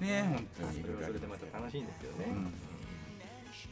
[0.00, 2.32] ね本当にいそれはそれでまた楽しいんですけどね、う。
[2.32, 2.52] ん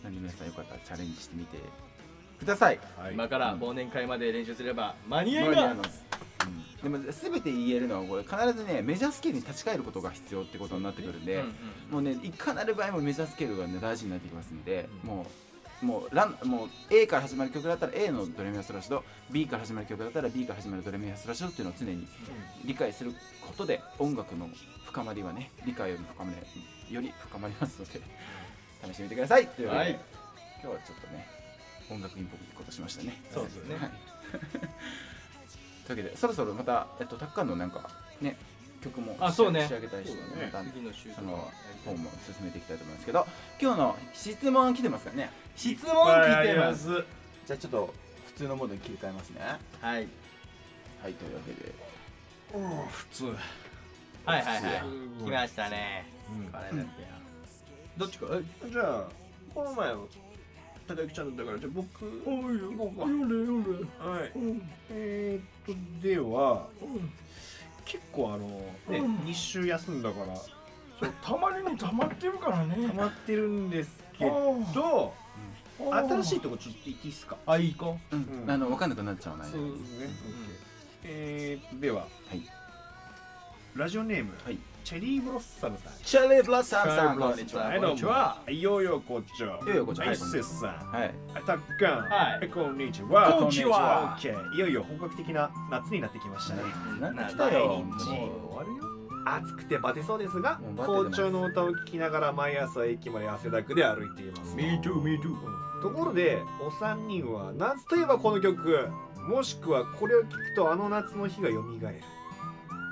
[0.02, 1.58] 何皆さんよかったらチャレンジしてみて
[2.38, 2.80] ください。
[2.98, 3.14] はい。
[3.14, 6.04] 今から忘年会まで練習すれば間に合いま間に合います。
[6.82, 11.52] でも全て言えるのはこれ必ずねメジャースケールに立ち返ることが必要ってことになってくるんで、うんうん
[11.92, 15.26] もうねいかなる場合もメジャースケールがね大事になってきますんで、も
[15.82, 22.06] うもうランもう A から始まる曲だったら A のドレミファソラシド B から始まる曲だったら B から始まるドレミファソラシドっていうのを常に
[22.64, 24.48] 理解することで音楽の
[24.86, 26.30] 深まりはね理解より深ま
[26.88, 28.00] りより深まりますので
[28.82, 29.46] 試してみてください。
[29.48, 30.00] というわけで、はい。
[30.62, 31.26] 今日はちょっとね
[31.90, 33.20] 音楽インポいいことしましたね。
[33.32, 33.76] そうですよね。
[33.76, 33.90] はい。
[35.86, 37.90] というわけでそろそろまたえっとタッカンのなんか
[38.20, 38.36] ね
[38.82, 39.66] 曲もあそうね。
[39.66, 40.50] 仕上げたい人そうだね。
[40.52, 41.20] また次の週とか。
[41.20, 41.52] その
[41.84, 43.26] 本も進めていきたいと思いますけど
[43.60, 45.30] 今日の質問来てますからね。
[45.56, 46.82] 質問聞いてます。
[46.82, 47.04] す
[47.46, 47.94] じゃあちょっと
[48.26, 49.40] 普通のモードに切り替えますね。
[49.80, 50.08] はい。
[51.02, 51.72] はいというわけで。
[52.52, 53.24] 普通。
[54.24, 54.80] はいはいはい。
[54.84, 56.06] うん来ましたね。
[56.30, 56.46] うん。
[56.46, 56.86] これだってよ
[58.02, 58.26] どっちか？
[58.66, 59.04] えじゃあ
[59.54, 59.92] この前
[60.88, 63.10] 高木ちゃんだったからじゃあ僕おいよ行こうか。
[63.10, 63.46] よれよ
[64.04, 64.20] れ。
[64.20, 64.32] はい。
[64.34, 64.70] うん。
[64.90, 66.66] えー、っとでは
[67.84, 68.46] 結構あの
[68.88, 69.16] ね、うん。
[69.18, 72.88] 2週休んだからそうたまりにたまってるからね。
[72.88, 76.08] 溜まってるんですけあどー。
[76.08, 77.36] 新しいとこちょっと行っていいですか？
[77.46, 78.50] あいいかうん、うん。
[78.50, 80.10] あの分かんなくなっちゃうなそうですね、
[81.04, 82.42] えー、では、はい。
[83.74, 87.94] ラジオネーム、はいチェリーブロッサムさんチャレブラッサムさんこんにちははい、どうも。
[87.94, 88.12] にちは
[88.44, 89.48] はい、ようようこっちは。
[89.58, 90.70] ようようこっちははい、セスさん。
[90.90, 92.08] はいアタッカン。
[92.08, 93.32] はいこんにちは。
[93.34, 94.54] こんにちはオッケー。
[94.54, 96.62] いよいよ本格的な夏になってきましたね。
[97.00, 98.92] なんかな来たよもう終わるよ
[99.24, 105.32] 暑くてバテそうですが校長の歌を聴きながら毎朝駅まで汗だくで歩いています Me too, me too
[105.80, 108.88] ところでお三人は夏といえばこの曲
[109.28, 111.98] もしくはこれを聴くとあの夏の日がよみがえる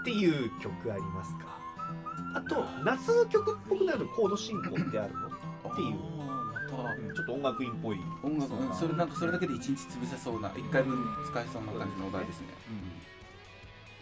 [0.02, 1.58] っていう曲ありますか？
[2.34, 5.28] あと夏の曲っぽくなるコード進行ってあるの？
[5.28, 5.98] っていう。
[7.14, 7.98] ちょっと音楽院っぽい。
[8.22, 12.46] 音楽そうなそれなんかそれだけで一日潰せそうな一回分使えそうな感じのお題ですね。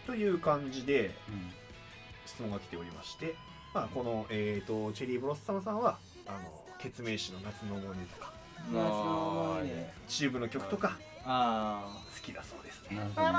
[0.05, 1.51] という感じでうん。
[2.25, 3.33] 質問が来ておりまして、
[3.73, 6.37] まあ、この、えー、とチェリーブロッサムさんはあの
[6.77, 8.31] 決命詞の夏の思い出とか
[8.67, 9.89] 夏の思い出。
[10.07, 12.97] チューブの曲とかあ好きだそうですね。
[12.97, 13.33] なるほどね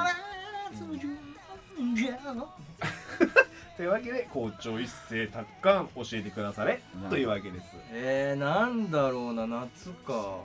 [3.80, 7.64] というわけで校長一斉達観教えてくだされというわけです。
[7.90, 10.40] えー、なんだろうな夏か。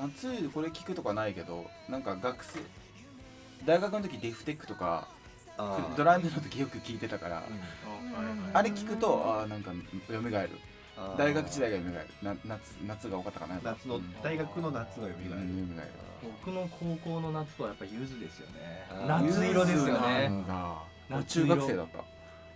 [0.00, 2.60] 夏これ聞くとかないけどなんか学生
[3.66, 5.08] 大学の時デフテックとか
[5.98, 7.42] ドラムの時よく聞いてたから
[8.54, 9.72] あれ聞くとああなんか
[10.08, 10.50] 蘇る
[11.18, 11.92] 大学時代が蘇る。
[12.22, 13.70] な夏夏が多かったかなやっぱ。
[13.70, 14.22] 夏のうん。
[14.22, 15.44] 大学の夏がよみがえる。
[15.44, 15.88] うん蘇る。
[16.44, 18.88] 僕の高校の夏はやっぱ柚子ですよね。
[19.06, 22.04] 夏色ですよなね中学生だった。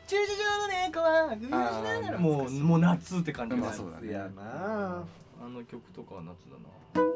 [0.07, 4.09] 駐車場の猫はグーしながらもうもう夏って感じまあそうだね。
[4.09, 4.43] いやな。
[4.43, 5.05] あ。
[5.43, 7.11] あの曲とかは夏だな。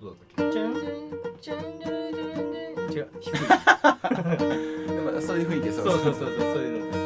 [0.00, 0.84] どうだったっじゃんじゃん
[1.40, 2.26] じゃんじゃんじゃん
[2.92, 6.26] 違う低いでもそういう雰囲気そうそうそうそうそう
[6.62, 7.05] いうの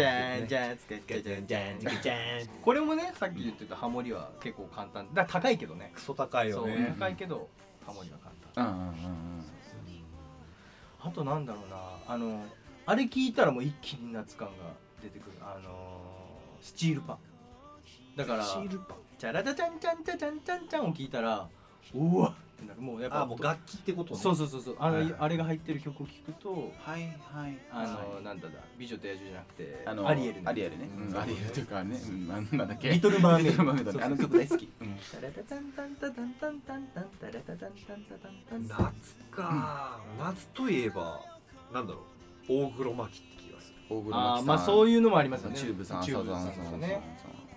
[0.00, 2.16] じゃんじゃんつけつけじゃんじゃんじゃんじゃん
[2.62, 5.90] これもねさっき言ってたハモリは結構簡単だ高いけどね？
[5.94, 6.76] クソ高いそうよ。
[6.98, 7.48] 高いけど
[7.86, 9.44] ハモリは簡単うんうんうんうん
[11.02, 12.44] あとなんだろうなあの
[12.86, 14.54] あれ聞いたらもう一気に夏感が
[15.02, 16.00] 出てくるあの
[16.60, 17.18] スチールパン
[18.16, 18.98] だからスティールパン。
[19.18, 21.48] チャラチャチャンチャンチャチャンチャンチャンを聞いたら
[21.94, 22.80] うわってなる。
[22.80, 24.20] もうやっぱあもう楽器ってことね。
[24.20, 24.76] そうそうそうそう。
[24.78, 25.14] あの、はいはい。
[25.18, 30.42] あれが入ってる曲を聞くとはいはいあの、はいなんだだ美女と野獣じゃなくてあのアリエルね。
[30.44, 32.90] アリエルね、アリエルというかね、うん、なんなんだっけ。
[32.90, 33.50] リトルマーメイド。
[33.50, 34.04] リトルマーメイドね。
[34.04, 34.96] あの曲大好き、うん。
[35.10, 40.00] タラタタンタンタタンタンタンタンタラタタンタンタタンタン夏か。
[40.18, 41.20] 夏といえば
[41.72, 42.52] なんだろう。
[42.52, 43.76] 大黒摩季って気がする。
[43.88, 44.46] 大黒摩季さん。
[44.46, 45.56] まあそういうのもありますよね。
[45.56, 46.02] チューブさん。
[46.02, 46.52] チューブさん。
[46.52, 47.00] さんね。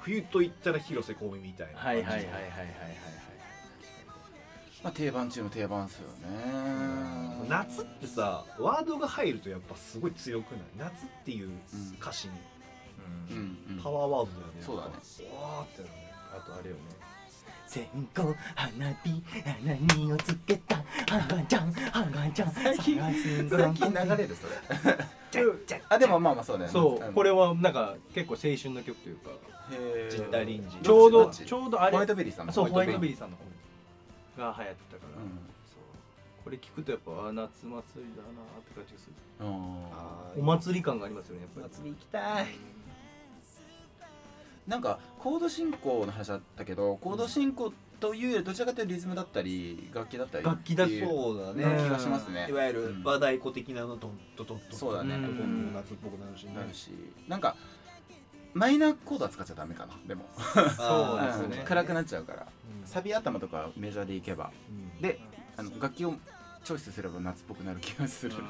[0.01, 1.79] 冬と言ったら広瀬香美みたいな。
[1.79, 3.32] はいはいはいはいはいはいはい
[4.83, 7.47] まあ定番中の定番ですよね。
[7.47, 10.89] 夏ってさワードが入るとやっぱすごい強くない？
[10.91, 11.49] 夏っていう
[12.01, 12.33] 歌詞に。
[13.31, 13.57] うん。
[13.69, 14.61] うんパワーワードだよね。
[14.61, 14.91] そうだね。
[14.91, 16.13] わーってなるね。
[16.35, 16.81] あとあれよね
[17.67, 18.23] 線香
[18.55, 22.99] 花火花にをつけた花ちゃん花ちゃん最近
[23.49, 25.79] 最近流れるそれ。
[25.89, 26.73] あでもまあまあそうだよね。
[26.73, 27.13] そう。
[27.13, 29.31] これははなんか結構青春の曲というか
[30.09, 31.45] ジッターリンジちょうどち。
[31.45, 31.91] ちょうどあれ。
[31.91, 32.53] ホワイトベリーさんの。
[32.53, 33.43] そうホワイトベリリーさんの方
[34.37, 35.29] が流行ってたから、うん。
[35.67, 35.79] そう。
[36.43, 37.69] これ聞くとやっぱあ夏祭
[38.03, 39.13] りだなって感じがする。
[39.39, 41.73] あお祭り感がありますよねやっぱり。
[41.75, 42.47] 祭り行きたい。
[44.67, 51.63] なんかコード進行の話だったけどコード進行というよりどちらかというとリズムだったり楽器だったり楽器だそうだね。
[51.63, 52.47] うん気がしますね。
[52.49, 53.03] いわゆるうん。
[53.03, 55.17] 和太鼓的なのトントントンそうだね。
[55.73, 56.45] 夏っぽくなるし。
[56.45, 56.91] ねなるし
[57.27, 57.55] なんか
[58.53, 59.93] マイナーコードは使っちゃダメかな。
[60.07, 60.25] でも。
[60.37, 61.57] そうですね。
[61.59, 61.65] うん。
[61.65, 62.41] 暗くなっちゃうから。
[62.41, 62.47] うん
[62.85, 64.51] サビ頭とかメジャーでいけば。
[64.69, 65.01] うん。
[65.01, 65.19] で
[65.57, 66.15] あの楽器を
[66.63, 68.35] チョイスすれば夏っぽくなる気がする。
[68.35, 68.43] うん。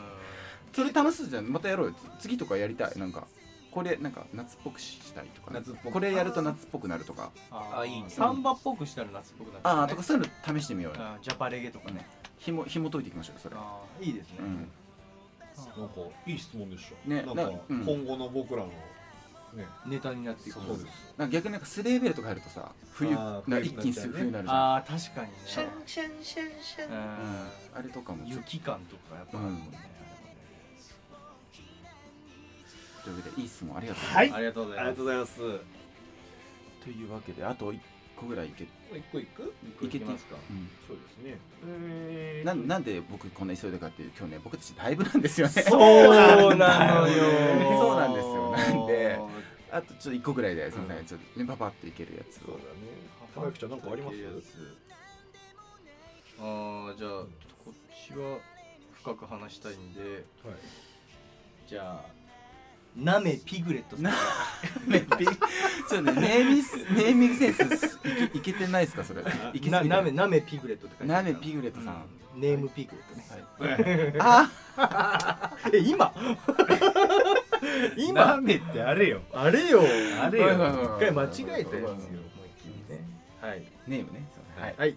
[0.74, 1.46] それ楽しそうじゃん。
[1.52, 1.96] またやろうよ。
[2.20, 2.92] つ次とかやりたい。
[2.98, 3.28] なんか
[3.72, 5.52] これなんか夏っぽくしたいとか。
[5.52, 5.94] ね、夏っぽく。
[5.94, 7.32] これやると夏っぽくなるとか。
[7.52, 8.06] ああいいね。
[8.10, 11.00] サンバっぽくしたら夏っぽくなる、ああとかそういうの試してみようよ。
[11.02, 12.06] あジャパレゲとかね、
[12.38, 13.56] ひもひも解いていきましょうよそれ。
[13.58, 14.72] あいいですね、うん。
[15.78, 18.93] なんかいい質問でしょねなんか今後の僕らのね
[19.86, 20.60] ネタになっていく。
[20.60, 20.86] そうです
[21.18, 26.90] なんか逆になんかスレーベルとか入るとさ冬な一気に冬になるじゃんああ確かにねシャンシャンシャンシャン
[27.76, 29.80] あれとかも雪感とかやっぱあるもんね、
[33.04, 34.32] というわけでいい質問ありがとうはい。
[34.32, 35.36] ありがとうござありがいますとうございます。
[36.84, 37.80] というわけであと一
[38.16, 39.54] 個ぐらいいけ、一個いく？
[39.82, 40.36] いけますか。
[40.50, 40.70] うん。
[40.88, 41.38] そうですね。
[41.68, 42.46] えー。
[42.48, 45.54] なんなんで僕こんな急いでかっていう今日ね僕たちライブなんですよね。
[45.64, 46.10] そ
[46.52, 47.24] うなのよ。
[47.80, 48.52] そうなんですよ。
[48.52, 49.20] なんで
[49.72, 51.06] あとちょっと一個ぐらいですみません。
[51.06, 52.46] ちょっとねパパっていけるやつを。
[52.46, 52.68] そうだね。
[53.36, 54.18] 高木ちゃんなんかあります？
[56.40, 57.10] ああじゃあ
[57.64, 57.74] こっ
[58.08, 58.38] ちは
[58.94, 60.24] 深く話したいんではい。
[61.68, 62.06] じゃあ
[62.96, 64.04] ナメピグレットさん。
[64.04, 64.12] な
[64.86, 65.38] めっぴちょっ
[65.90, 66.14] とね。
[66.14, 68.00] ネーミスネーミングセンス
[68.34, 69.24] いけてないですかそれ。
[69.54, 72.42] いけなナメナメピグレットって書いてあるナメピグレットさん、うん。
[72.42, 74.14] ネームピグレットね。
[74.20, 74.50] あ。
[75.74, 76.14] え今？
[77.98, 78.38] 今？
[78.40, 79.22] ってあれよ。
[79.34, 79.82] あれよ。
[80.22, 80.48] あれよ。
[80.48, 82.00] はいはいはい一回間違えたやつよ思いっ
[82.62, 83.02] きりね。
[83.42, 83.64] はい。
[83.88, 84.26] ネームね。
[84.36, 84.96] そうはいはい、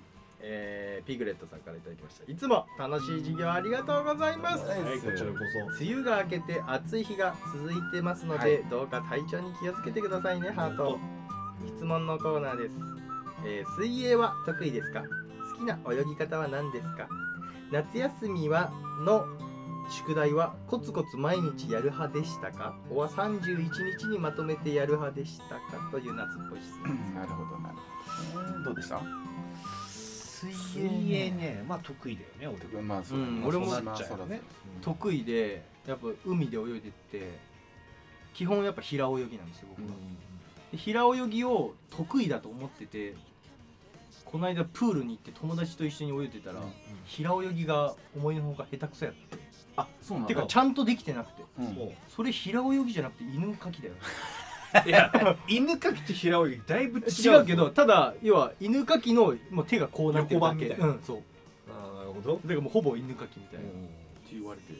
[0.48, 2.30] えー、ピグレットさんからいただきました。
[2.30, 4.64] いつも楽しい授業ありがとうございます。
[4.64, 5.38] はいはいこちらこ
[5.80, 10.98] 梅雨が明けて暑い日が続いてますので、どうか体調に気をつけてくださいねハート。
[11.66, 12.74] 質問のコーナーです、
[13.44, 15.02] えー水泳は得意ですか？
[15.02, 17.08] 好きな泳ぎ方は何ですか？
[17.72, 18.70] 夏休みは
[19.04, 19.24] の
[19.90, 22.76] 宿題はコツコツ毎日やる派でしたか？
[22.90, 25.90] おは31日にまとめてやる派でしたか？
[25.90, 27.12] という夏っぽい質問です。
[27.14, 27.76] なるほどなる
[28.32, 28.64] ほど。
[28.66, 29.00] どうでした？
[30.52, 32.82] 水水泳ねまあ得意だよね俺。
[32.82, 33.30] まあそうだね。
[33.30, 34.40] うん俺もまあなっちゃうよね。
[34.82, 37.38] 得意でやっぱ海で泳いでって
[38.34, 39.88] 基本やっぱ平泳ぎなんですよ僕は、
[40.72, 43.14] で平泳ぎを得意だと思ってて
[44.24, 46.60] この間プールに行って友達と一緒に泳いでたら、
[47.06, 49.38] 平泳ぎが思いのほか下手くそやって。
[49.76, 51.42] あそうなんてだかちゃんとできてなくて。
[51.58, 51.90] うん。
[52.08, 53.94] それ平泳ぎじゃなくて犬かきだよ
[54.84, 60.66] いや犬かきと平泳ぎだいぶ違う違うけどただ要は犬かきのもう手がこうなってるだけ。
[60.66, 61.22] 横版みたいなうんそう。
[61.70, 62.34] ああなるほど。
[62.34, 63.78] だからもうほぼ犬かきみたいな、って
[64.32, 64.72] 言われて。
[64.72, 64.78] ちょ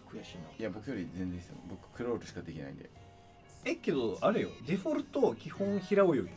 [0.00, 0.42] っと悔しいな。
[0.58, 1.56] いや僕より全然ですよ。
[1.68, 2.90] 僕クロールしかできないんで。
[3.64, 4.48] えけどあれよ。
[4.66, 6.18] デフォルト基本平泳ぎ。
[6.18, 6.28] うん。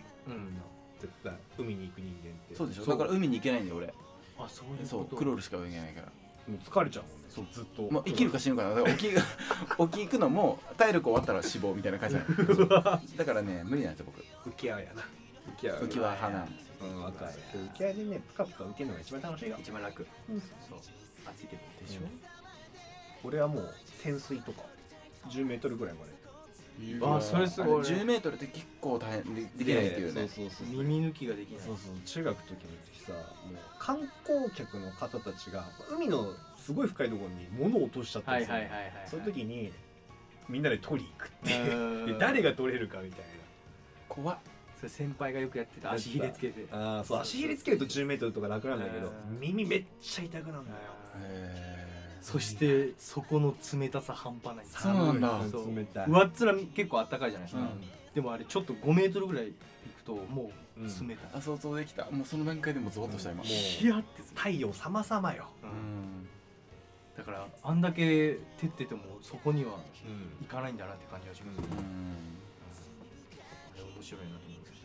[1.00, 1.34] 絶対。
[1.58, 2.56] 海に行く人間って。
[2.56, 2.86] そうでしょ。
[2.86, 2.98] そう。
[2.98, 3.94] だから海に行けないんで俺。
[4.40, 5.04] あそういうそう。
[5.06, 6.08] ことクロールしか泳げないから
[6.48, 7.04] もう疲れちゃう。
[7.04, 7.46] もんねそう。
[7.52, 7.82] ずっと。
[7.84, 8.94] もう生きるか死ぬかなだから
[9.78, 12.66] 沖 行くのも体力終わったら死亡みたいな感じなの
[13.18, 14.06] だからね無理なんですよ
[14.44, 14.50] 僕。
[14.50, 15.02] 浮き輪やな。
[15.02, 15.76] 浮き輪。
[15.80, 16.74] 浮き輪派なんですよ。
[16.82, 17.32] うんわかる。
[17.54, 19.58] 浮き輪でねプカプカ浮けるのが一番楽しいよ。
[19.60, 20.40] 一番楽、うん。
[20.42, 20.50] そう。
[21.28, 21.62] 暑いけど。
[21.86, 22.02] でしょ？
[23.24, 24.62] 俺はもう潜水とか
[25.28, 26.12] 10メートルぐらいまで
[27.02, 30.28] あそれすごい10メートルって結構大変でできないっていうね。
[30.28, 31.60] そうそうそう耳抜きができない。
[31.60, 32.58] そうそう中学の時の
[32.94, 33.22] 時さもう
[33.80, 39.72] 観光客の方たちが海のすごい深いところに物を落としちゃったはいりするのはいはいはいその時に
[40.50, 43.20] みんなで取り行くってで誰が取れるかみたい
[44.08, 44.38] 怖っ。
[44.78, 45.92] それ先輩がよくやってた。
[45.92, 46.72] 足ひれつけて。
[46.72, 49.40] なあーそう足ひれつけると10メートルとか楽なんだけどうん。
[49.40, 50.78] 耳めっちゃ痛くなるんだよ。
[51.24, 51.77] へ
[52.22, 54.66] そしてそこの冷たさ半端ない。
[54.68, 55.40] そうなんだ。
[55.76, 57.82] 冷たい上っ面結構あったかいじゃないですか、うん。
[58.14, 59.54] でもあれちょっと5メートルぐらい行
[59.96, 61.08] くともううん。
[61.08, 62.10] 冷たい、あ想像できた。
[62.12, 63.46] もうその段階でもゾワッとした今もう。
[63.48, 65.48] ヒヤって太陽様々よ。
[67.18, 71.64] だからあんだけ照っててもそこにはうん行かないんだなって感じがします、うん。
[71.64, 71.68] あ
[73.76, 74.82] れ面白いなと思いまし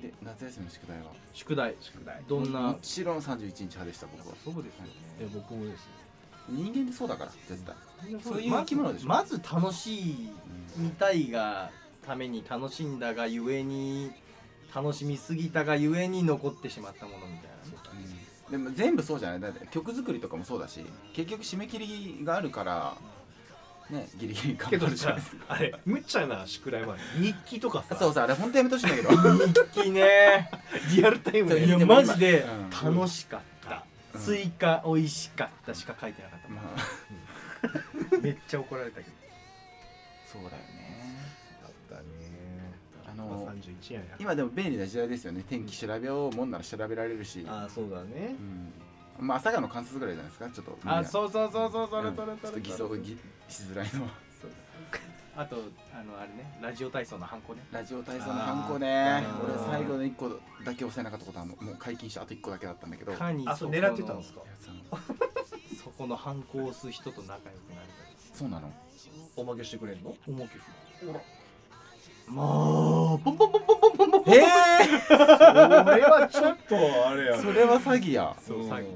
[0.00, 0.02] た。
[0.02, 1.12] で夏休みの宿題は？
[1.34, 1.76] 宿題。
[1.80, 2.22] 宿題。
[2.26, 2.60] どんな？
[2.72, 4.34] もちろん31日派でした僕は。
[4.42, 4.90] そうですよね。
[5.18, 6.07] で僕もですね
[6.48, 7.74] 人間ってそうだから絶対。
[8.22, 9.08] そういうま生き物でしょ。
[9.08, 10.30] まず楽しい
[10.76, 11.70] 見たいが
[12.06, 14.10] ために楽しんだがゆえに
[14.74, 17.48] 楽しみすぎたがゆえに残ってしまったものみたいな。
[17.92, 18.18] うん
[18.50, 19.40] でも全部そうじゃない。
[19.40, 20.82] だって曲作りとかもそうだし
[21.12, 22.96] 結局締め切りがあるから
[23.90, 25.44] ねギリギリ頑張るじゃないですか。
[25.48, 27.00] あれ無茶な宿題もある。
[27.22, 27.94] 日記とかさ。
[27.96, 29.10] そうそうあれ本当やめてほしいんだけど。
[29.74, 30.50] 日記ね。
[30.96, 31.66] リアルタイムで。
[31.66, 32.40] いやマジで
[32.82, 32.94] うん。
[32.96, 33.57] 楽しかった、うん
[34.16, 38.18] スイカ美味しかったしか書いてなかった、まあ。
[38.22, 39.16] めっちゃ怒られたけど。
[40.26, 41.16] そうだよね。
[41.64, 42.02] あったね。
[43.06, 45.44] あまあの31やや今でも便利な時代ですよね。
[45.48, 48.36] 天気調べようもんなら調べられるし、ああそうだね。
[49.18, 50.50] うん、まあ朝霞の観察ぐらいじゃないですか。
[50.50, 52.38] ちょっとあそうそうそうそうそれうんそれそれ。
[52.38, 54.10] ちょっと偽装ぎしづらいのは
[55.40, 55.56] あと
[55.94, 57.62] あのあれねラジオ体操のハンコね。
[57.70, 58.90] ラジオ体操のハンコね。
[58.90, 59.44] あー。
[59.70, 60.28] 俺最後の1個
[60.64, 63.12] だけ押せなかったことあるのもう解禁してあと1個だけだったんだけど。
[63.12, 64.40] かにそこあそれ狙ってたんですか？
[65.84, 67.88] そこのハンコを押す人と仲良くなり
[68.34, 68.72] そうなの。
[69.36, 70.10] おまけしてくれんの？
[70.10, 74.40] たい重きふもうポンポンポンポンポンポンポンえ
[75.06, 75.16] それ
[76.02, 78.36] はちょっとあれやー、それは詐欺や。
[78.40, 78.86] そう詐欺。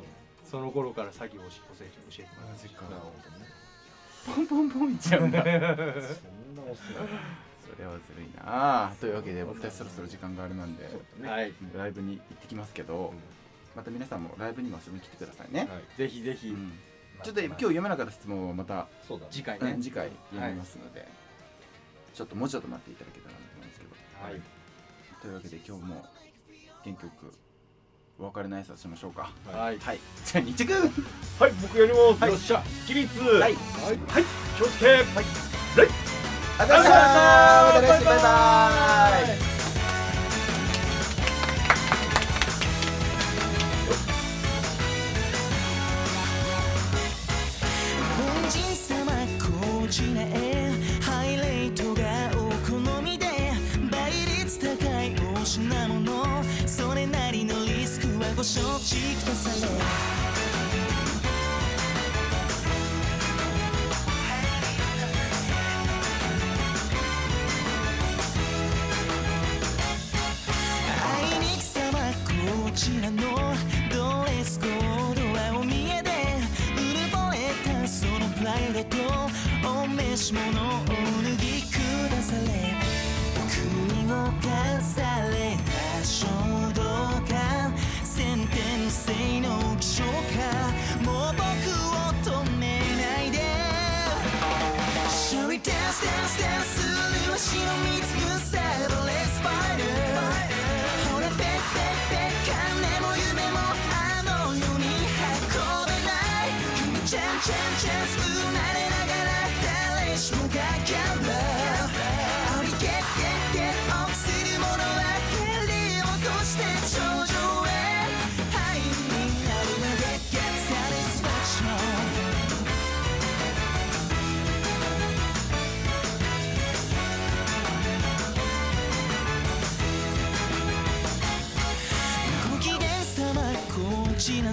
[0.45, 1.49] その頃から詐欺を教
[1.80, 2.82] え教えてもらっマジか。
[2.82, 3.51] なるほどね
[4.26, 5.42] ポンポンポンいっちゃうんだ。
[5.44, 8.92] それはそんなお世話ずるいな。
[9.00, 10.88] というわけで僕たちそろそろ時間があれなんで
[11.74, 13.12] ライブに行ってきますけど
[13.74, 15.98] また皆さんもライブにも遊びに来てくださいね、はい。
[15.98, 16.72] ぜひぜひ、うん。
[17.22, 18.88] ちょっと今日読めなかった質問はまた
[19.30, 19.72] 次回ね。
[19.72, 19.82] うん。
[19.82, 21.08] 次回読みますので、
[22.14, 23.92] ちょっともうちょっと待っていただけたらなと思うんですけど。
[24.22, 24.42] はい。
[25.22, 26.04] というわけで今日も
[26.84, 27.32] 元気よく
[28.22, 29.32] お別れの挨拶しましょうか。
[29.52, 29.78] はい。
[29.80, 29.98] はい。
[30.24, 32.30] じゃあ日くはい僕やります、はい。
[32.30, 33.20] よっしゃ起立。
[33.20, 33.40] はい。
[33.40, 33.56] はい、はい、
[34.56, 34.86] 気をつけ。
[34.86, 34.98] はい。
[36.58, 36.82] ありがと
[37.80, 38.30] うございました。
[38.30, 39.41] バイバイ
[58.43, 60.21] ご承知くだされ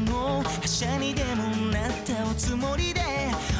[0.09, 3.01] ちらの覇者にでもなったおつもりで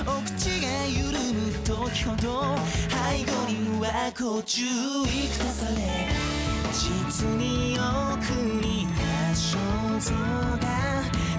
[0.01, 2.57] お口が緩む時ほど
[2.89, 5.75] 背後にはご注意くだされ
[6.73, 8.33] 実に奥
[8.65, 8.91] にいた
[9.33, 9.57] 肖
[9.99, 10.65] 像が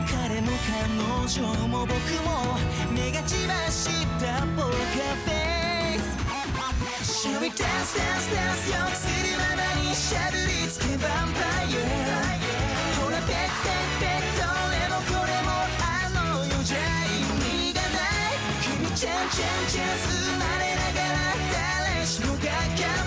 [0.07, 1.93] 彼も彼女も僕
[2.25, 2.59] も
[2.95, 6.11] 目が血走ったポーカーフェイス
[7.03, 12.31] Shall we dance, dance, dance よくするままにしゃぶりつけヴァンパイア
[13.03, 14.00] ほらペッペッ
[19.31, 21.27] ない君ちゃんちゃんチャンス生まれながら
[21.93, 23.00] 誰しもが頑